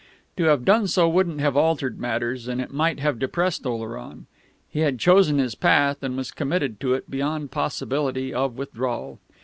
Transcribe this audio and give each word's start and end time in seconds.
To 0.37 0.45
have 0.45 0.65
done 0.65 0.87
so 0.87 1.07
wouldn't 1.07 1.41
have 1.41 1.55
altered 1.55 1.99
matters, 1.99 2.47
and 2.47 2.59
it 2.59 2.73
might 2.73 2.99
have 2.99 3.19
depressed 3.19 3.67
Oleron. 3.67 4.25
He 4.67 4.79
had 4.79 4.97
chosen 4.97 5.37
his 5.37 5.53
path, 5.53 6.01
and 6.01 6.17
was 6.17 6.31
committed 6.31 6.79
to 6.79 6.95
it 6.95 7.07
beyond 7.07 7.51
possibility 7.51 8.33
of 8.33 8.57
withdrawal. 8.57 9.19